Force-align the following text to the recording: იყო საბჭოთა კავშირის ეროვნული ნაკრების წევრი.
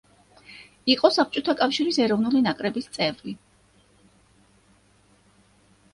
იყო 0.93 1.11
საბჭოთა 1.17 1.55
კავშირის 1.59 1.99
ეროვნული 2.07 2.43
ნაკრების 2.47 2.89
წევრი. 2.97 3.37